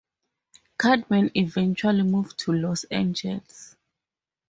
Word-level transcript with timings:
Cadman 0.79 1.29
eventually 1.35 2.01
moved 2.01 2.39
to 2.39 2.53
Los 2.53 2.85
Angeles. 2.85 3.75